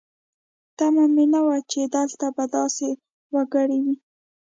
تمه 0.77 1.05
مې 1.13 1.25
نه 1.33 1.41
وه 1.45 1.57
چې 1.71 1.81
دلته 1.95 2.25
به 2.35 2.43
داسې 2.55 2.89
وګړي 3.35 3.79
وي. 3.85 3.95